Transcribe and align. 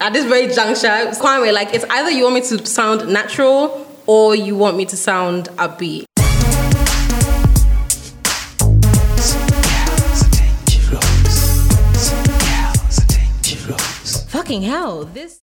at 0.00 0.14
this 0.14 0.24
very 0.24 0.48
juncture, 0.52 0.88
Kwame, 1.20 1.52
like 1.52 1.74
it's 1.74 1.84
either 1.90 2.10
you 2.10 2.24
want 2.24 2.36
me 2.36 2.40
to 2.40 2.66
sound 2.66 3.12
natural 3.12 3.86
or 4.06 4.34
you 4.34 4.56
want 4.56 4.76
me 4.76 4.86
to 4.86 4.96
sound 4.96 5.50
upbeat. 5.50 6.06
Fucking 14.30 14.62
hell, 14.62 15.04
this. 15.04 15.36